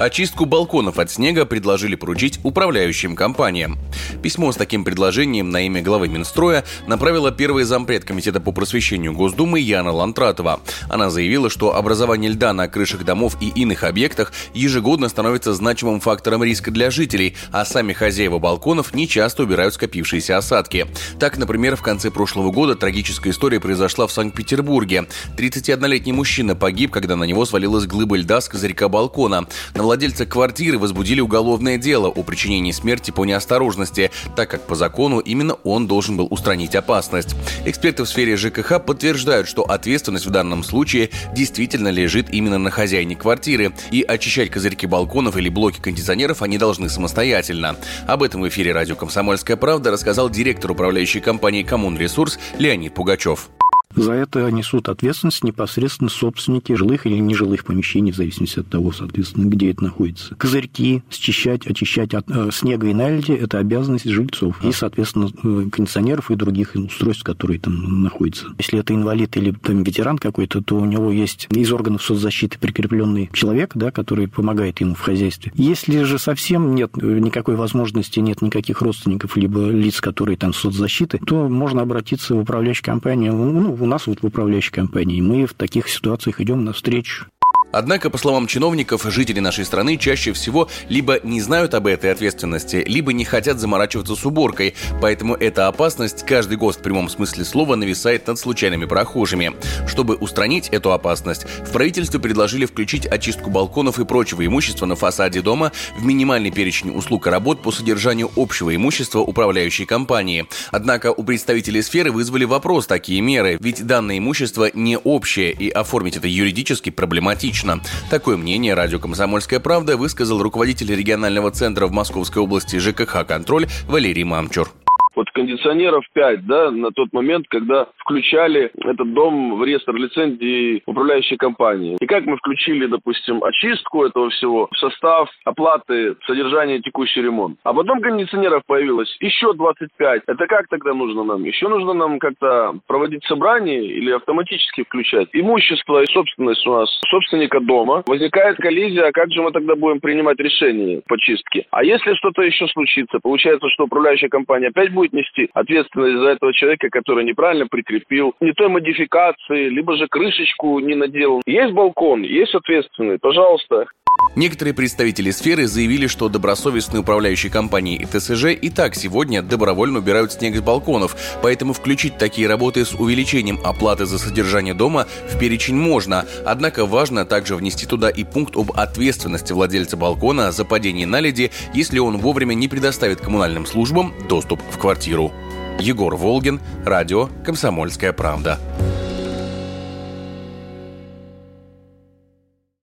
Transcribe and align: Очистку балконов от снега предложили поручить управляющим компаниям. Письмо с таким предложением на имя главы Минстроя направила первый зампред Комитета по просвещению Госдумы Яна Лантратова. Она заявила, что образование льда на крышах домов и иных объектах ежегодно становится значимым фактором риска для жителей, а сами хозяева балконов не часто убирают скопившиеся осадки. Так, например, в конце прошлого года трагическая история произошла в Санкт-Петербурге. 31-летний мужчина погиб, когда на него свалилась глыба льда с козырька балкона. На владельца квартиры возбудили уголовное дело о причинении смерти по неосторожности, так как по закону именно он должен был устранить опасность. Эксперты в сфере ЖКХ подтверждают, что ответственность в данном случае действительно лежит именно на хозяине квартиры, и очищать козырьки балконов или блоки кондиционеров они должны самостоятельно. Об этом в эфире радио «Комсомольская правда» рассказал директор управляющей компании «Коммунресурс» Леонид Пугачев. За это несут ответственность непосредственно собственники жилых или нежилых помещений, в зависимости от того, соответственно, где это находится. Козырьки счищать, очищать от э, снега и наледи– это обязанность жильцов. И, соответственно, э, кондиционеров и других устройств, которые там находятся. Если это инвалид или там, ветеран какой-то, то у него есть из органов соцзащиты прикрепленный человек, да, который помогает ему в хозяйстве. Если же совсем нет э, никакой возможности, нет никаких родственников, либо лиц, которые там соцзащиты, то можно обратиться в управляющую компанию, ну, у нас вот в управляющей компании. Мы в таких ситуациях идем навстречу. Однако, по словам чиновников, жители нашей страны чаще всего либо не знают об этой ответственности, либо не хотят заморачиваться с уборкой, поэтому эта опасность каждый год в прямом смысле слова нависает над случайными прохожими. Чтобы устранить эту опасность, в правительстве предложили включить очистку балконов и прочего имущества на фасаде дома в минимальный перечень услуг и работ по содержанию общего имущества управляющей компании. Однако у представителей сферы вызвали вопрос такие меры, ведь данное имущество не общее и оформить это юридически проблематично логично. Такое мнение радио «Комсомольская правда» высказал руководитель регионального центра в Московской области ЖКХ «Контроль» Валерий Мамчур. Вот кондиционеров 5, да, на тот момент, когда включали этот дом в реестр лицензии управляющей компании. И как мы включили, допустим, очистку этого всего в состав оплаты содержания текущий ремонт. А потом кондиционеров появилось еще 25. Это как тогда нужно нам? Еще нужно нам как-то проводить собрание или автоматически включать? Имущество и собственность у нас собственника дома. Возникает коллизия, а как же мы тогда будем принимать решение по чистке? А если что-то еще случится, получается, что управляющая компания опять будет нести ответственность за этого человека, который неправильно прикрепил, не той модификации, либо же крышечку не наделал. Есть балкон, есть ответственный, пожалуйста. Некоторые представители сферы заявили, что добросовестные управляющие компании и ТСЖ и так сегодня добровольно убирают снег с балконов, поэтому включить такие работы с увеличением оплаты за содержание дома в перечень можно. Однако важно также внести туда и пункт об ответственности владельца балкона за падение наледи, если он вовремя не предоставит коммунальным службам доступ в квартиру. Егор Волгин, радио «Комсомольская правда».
Очистку 0.00 0.46
балконов 0.46 0.98
от 0.98 1.10
снега 1.10 1.44
предложили 1.44 1.94
поручить 1.94 2.40
управляющим 2.42 3.14
компаниям. 3.14 3.78
Письмо 4.22 4.50
с 4.50 4.56
таким 4.56 4.82
предложением 4.82 5.50
на 5.50 5.66
имя 5.66 5.82
главы 5.82 6.08
Минстроя 6.08 6.64
направила 6.86 7.30
первый 7.30 7.64
зампред 7.64 8.06
Комитета 8.06 8.40
по 8.40 8.50
просвещению 8.50 9.12
Госдумы 9.12 9.60
Яна 9.60 9.92
Лантратова. 9.92 10.60
Она 10.88 11.10
заявила, 11.10 11.50
что 11.50 11.76
образование 11.76 12.30
льда 12.30 12.54
на 12.54 12.66
крышах 12.66 13.04
домов 13.04 13.36
и 13.42 13.48
иных 13.48 13.84
объектах 13.84 14.32
ежегодно 14.54 15.10
становится 15.10 15.52
значимым 15.52 16.00
фактором 16.00 16.42
риска 16.42 16.70
для 16.70 16.90
жителей, 16.90 17.36
а 17.52 17.66
сами 17.66 17.92
хозяева 17.92 18.38
балконов 18.38 18.94
не 18.94 19.06
часто 19.06 19.42
убирают 19.42 19.74
скопившиеся 19.74 20.38
осадки. 20.38 20.86
Так, 21.18 21.36
например, 21.36 21.76
в 21.76 21.82
конце 21.82 22.10
прошлого 22.10 22.50
года 22.50 22.74
трагическая 22.74 23.34
история 23.34 23.60
произошла 23.60 24.06
в 24.06 24.12
Санкт-Петербурге. 24.12 25.08
31-летний 25.36 26.12
мужчина 26.12 26.56
погиб, 26.56 26.90
когда 26.90 27.16
на 27.16 27.24
него 27.24 27.44
свалилась 27.44 27.84
глыба 27.84 28.16
льда 28.16 28.40
с 28.40 28.48
козырька 28.48 28.88
балкона. 28.88 29.46
На 29.74 29.89
владельца 29.90 30.24
квартиры 30.24 30.78
возбудили 30.78 31.20
уголовное 31.20 31.76
дело 31.76 32.06
о 32.06 32.22
причинении 32.22 32.70
смерти 32.70 33.10
по 33.10 33.24
неосторожности, 33.24 34.12
так 34.36 34.48
как 34.48 34.64
по 34.68 34.76
закону 34.76 35.18
именно 35.18 35.54
он 35.64 35.88
должен 35.88 36.16
был 36.16 36.28
устранить 36.30 36.76
опасность. 36.76 37.34
Эксперты 37.64 38.04
в 38.04 38.08
сфере 38.08 38.36
ЖКХ 38.36 38.80
подтверждают, 38.86 39.48
что 39.48 39.62
ответственность 39.62 40.26
в 40.26 40.30
данном 40.30 40.62
случае 40.62 41.10
действительно 41.34 41.88
лежит 41.88 42.32
именно 42.32 42.58
на 42.58 42.70
хозяине 42.70 43.16
квартиры, 43.16 43.72
и 43.90 44.02
очищать 44.02 44.52
козырьки 44.52 44.86
балконов 44.86 45.36
или 45.36 45.48
блоки 45.48 45.80
кондиционеров 45.80 46.42
они 46.42 46.56
должны 46.56 46.88
самостоятельно. 46.88 47.74
Об 48.06 48.22
этом 48.22 48.42
в 48.42 48.48
эфире 48.48 48.70
радио 48.70 48.94
«Комсомольская 48.94 49.56
правда» 49.56 49.90
рассказал 49.90 50.30
директор 50.30 50.70
управляющей 50.70 51.20
компании 51.20 51.64
«Коммунресурс» 51.64 52.38
Леонид 52.60 52.94
Пугачев. 52.94 53.50
За 53.94 54.12
это 54.12 54.50
несут 54.50 54.88
ответственность 54.88 55.42
непосредственно 55.42 56.10
собственники 56.10 56.72
жилых 56.72 57.06
или 57.06 57.16
нежилых 57.18 57.64
помещений, 57.64 58.12
в 58.12 58.16
зависимости 58.16 58.60
от 58.60 58.68
того, 58.68 58.92
соответственно, 58.92 59.46
где 59.46 59.70
это 59.70 59.82
находится. 59.82 60.34
Козырьки 60.36 61.02
счищать, 61.10 61.66
очищать 61.66 62.14
от 62.14 62.30
э, 62.30 62.50
снега 62.52 62.86
и 62.86 62.94
наледи– 62.94 63.32
это 63.40 63.58
обязанность 63.58 64.08
жильцов. 64.08 64.62
И, 64.64 64.70
соответственно, 64.72 65.30
э, 65.42 65.68
кондиционеров 65.70 66.30
и 66.30 66.36
других 66.36 66.74
устройств, 66.74 67.24
которые 67.24 67.58
там 67.58 68.02
находятся. 68.02 68.46
Если 68.58 68.78
это 68.78 68.94
инвалид 68.94 69.36
или 69.36 69.50
там, 69.50 69.82
ветеран 69.82 70.18
какой-то, 70.18 70.62
то 70.62 70.76
у 70.76 70.84
него 70.84 71.10
есть 71.10 71.48
из 71.50 71.72
органов 71.72 72.02
соцзащиты 72.02 72.58
прикрепленный 72.58 73.28
человек, 73.32 73.72
да, 73.74 73.90
который 73.90 74.28
помогает 74.28 74.80
ему 74.80 74.94
в 74.94 75.00
хозяйстве. 75.00 75.52
Если 75.56 76.04
же 76.04 76.18
совсем 76.18 76.74
нет 76.76 76.92
э, 77.00 77.18
никакой 77.18 77.56
возможности, 77.56 78.20
нет 78.20 78.40
никаких 78.40 78.82
родственников, 78.82 79.36
либо 79.36 79.68
лиц, 79.68 80.00
которые 80.00 80.36
там 80.36 80.54
соцзащиты, 80.54 81.18
то 81.18 81.48
можно 81.48 81.82
обратиться 81.82 82.34
в 82.36 82.40
управляющую 82.40 82.84
компанию, 82.84 83.34
ну, 83.34 83.79
у 83.80 83.86
нас 83.86 84.06
вот 84.06 84.22
в 84.22 84.26
управляющей 84.26 84.72
компании. 84.72 85.20
Мы 85.20 85.46
в 85.46 85.54
таких 85.54 85.88
ситуациях 85.88 86.40
идем 86.40 86.64
навстречу. 86.64 87.26
Однако, 87.72 88.10
по 88.10 88.18
словам 88.18 88.46
чиновников, 88.46 89.04
жители 89.04 89.40
нашей 89.40 89.64
страны 89.64 89.96
чаще 89.96 90.32
всего 90.32 90.68
либо 90.88 91.20
не 91.22 91.40
знают 91.40 91.74
об 91.74 91.86
этой 91.86 92.12
ответственности, 92.12 92.84
либо 92.86 93.12
не 93.12 93.24
хотят 93.24 93.58
заморачиваться 93.58 94.16
с 94.16 94.24
уборкой, 94.26 94.74
поэтому 95.00 95.34
эта 95.34 95.68
опасность 95.68 96.24
каждый 96.26 96.56
год 96.56 96.76
в 96.76 96.82
прямом 96.82 97.08
смысле 97.08 97.44
слова 97.44 97.76
нависает 97.76 98.26
над 98.26 98.38
случайными 98.38 98.86
прохожими. 98.86 99.52
Чтобы 99.86 100.16
устранить 100.16 100.68
эту 100.68 100.92
опасность, 100.92 101.44
в 101.44 101.70
правительстве 101.72 102.18
предложили 102.18 102.66
включить 102.66 103.06
очистку 103.06 103.50
балконов 103.50 103.98
и 103.98 104.04
прочего 104.04 104.44
имущества 104.44 104.86
на 104.86 104.96
фасаде 104.96 105.40
дома 105.40 105.72
в 105.96 106.04
минимальный 106.04 106.50
перечень 106.50 106.90
услуг 106.90 107.26
и 107.26 107.30
работ 107.30 107.62
по 107.62 107.70
содержанию 107.70 108.30
общего 108.36 108.74
имущества 108.74 109.20
управляющей 109.20 109.86
компании. 109.86 110.46
Однако 110.70 111.12
у 111.12 111.22
представителей 111.22 111.82
сферы 111.82 112.10
вызвали 112.10 112.44
вопрос 112.44 112.86
такие 112.86 113.20
меры, 113.20 113.58
ведь 113.60 113.86
данное 113.86 114.18
имущество 114.18 114.70
не 114.74 114.98
общее 114.98 115.52
и 115.52 115.70
оформить 115.70 116.16
это 116.16 116.26
юридически 116.26 116.90
проблематично 116.90 117.59
логично. 117.64 117.80
Такое 118.08 118.36
мнение 118.36 118.74
радио 118.74 118.98
«Комсомольская 118.98 119.60
правда» 119.60 119.96
высказал 119.96 120.42
руководитель 120.42 120.94
регионального 120.94 121.50
центра 121.50 121.86
в 121.86 121.92
Московской 121.92 122.42
области 122.42 122.76
ЖКХ 122.76 123.26
«Контроль» 123.26 123.68
Валерий 123.86 124.24
Мамчур. 124.24 124.70
Вот 125.20 125.30
кондиционеров 125.32 126.02
5, 126.14 126.46
да, 126.46 126.70
на 126.70 126.92
тот 126.92 127.12
момент, 127.12 127.44
когда 127.50 127.88
включали 127.98 128.70
этот 128.82 129.12
дом 129.12 129.58
в 129.58 129.64
реестр 129.64 129.94
лицензии 129.94 130.82
управляющей 130.86 131.36
компании. 131.36 131.98
И 132.00 132.06
как 132.06 132.24
мы 132.24 132.38
включили, 132.38 132.86
допустим, 132.86 133.44
очистку 133.44 134.06
этого 134.06 134.30
всего 134.30 134.66
в 134.70 134.78
состав 134.78 135.28
оплаты 135.44 136.16
содержания 136.26 136.80
текущий 136.80 137.20
ремонт. 137.20 137.58
А 137.64 137.74
потом 137.74 138.00
кондиционеров 138.00 138.62
появилось 138.66 139.14
еще 139.20 139.52
25. 139.52 140.22
Это 140.26 140.46
как 140.46 140.68
тогда 140.68 140.94
нужно 140.94 141.22
нам? 141.22 141.44
Еще 141.44 141.68
нужно 141.68 141.92
нам 141.92 142.18
как-то 142.18 142.76
проводить 142.86 143.22
собрание 143.24 143.84
или 143.84 144.12
автоматически 144.12 144.84
включать? 144.84 145.28
Имущество 145.34 146.02
и 146.02 146.06
собственность 146.06 146.66
у 146.66 146.72
нас 146.72 146.88
собственника 147.10 147.60
дома. 147.60 148.04
Возникает 148.06 148.56
коллизия, 148.56 149.08
а 149.08 149.12
как 149.12 149.30
же 149.32 149.42
мы 149.42 149.52
тогда 149.52 149.76
будем 149.76 150.00
принимать 150.00 150.38
решение 150.38 151.02
по 151.06 151.18
чистке? 151.18 151.66
А 151.72 151.84
если 151.84 152.14
что-то 152.14 152.40
еще 152.40 152.66
случится, 152.68 153.18
получается, 153.22 153.68
что 153.68 153.84
управляющая 153.84 154.30
компания 154.30 154.68
опять 154.68 154.90
будет 155.10 155.12
нести 155.12 155.50
ответственность 155.54 156.18
за 156.18 156.30
этого 156.30 156.52
человека, 156.52 156.88
который 156.90 157.24
неправильно 157.24 157.66
прикрепил, 157.66 158.34
не 158.40 158.52
той 158.52 158.68
модификации, 158.68 159.68
либо 159.68 159.96
же 159.96 160.06
крышечку 160.08 160.78
не 160.80 160.94
наделал. 160.94 161.42
Есть 161.46 161.72
балкон, 161.72 162.22
есть 162.22 162.54
ответственный, 162.54 163.18
пожалуйста. 163.18 163.86
Некоторые 164.36 164.74
представители 164.74 165.32
сферы 165.32 165.66
заявили, 165.66 166.06
что 166.06 166.28
добросовестные 166.28 167.00
управляющие 167.00 167.50
компании 167.50 167.96
и 167.96 168.06
ТСЖ 168.06 168.46
и 168.46 168.70
так 168.70 168.94
сегодня 168.94 169.42
добровольно 169.42 169.98
убирают 169.98 170.32
снег 170.32 170.56
с 170.56 170.60
балконов, 170.60 171.16
поэтому 171.42 171.72
включить 171.72 172.16
такие 172.16 172.46
работы 172.46 172.84
с 172.84 172.94
увеличением 172.94 173.58
оплаты 173.64 174.06
за 174.06 174.18
содержание 174.18 174.72
дома 174.72 175.06
в 175.28 175.36
перечень 175.38 175.74
можно. 175.74 176.26
Однако 176.46 176.86
важно 176.86 177.24
также 177.24 177.56
внести 177.56 177.86
туда 177.86 178.08
и 178.08 178.22
пункт 178.22 178.56
об 178.56 178.70
ответственности 178.72 179.52
владельца 179.52 179.96
балкона 179.96 180.52
за 180.52 180.64
падение 180.64 181.08
наледи, 181.08 181.50
если 181.74 181.98
он 181.98 182.18
вовремя 182.18 182.54
не 182.54 182.68
предоставит 182.68 183.20
коммунальным 183.20 183.66
службам 183.66 184.14
доступ 184.28 184.60
в 184.70 184.78
квартиру. 184.78 185.32
Егор 185.80 186.14
Волгин, 186.14 186.60
радио 186.84 187.28
«Комсомольская 187.44 188.12
правда». 188.12 188.60